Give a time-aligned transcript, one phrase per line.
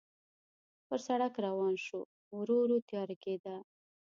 [0.87, 2.01] پر سړک روان شوو،
[2.37, 3.55] ورو ورو تیاره کېده.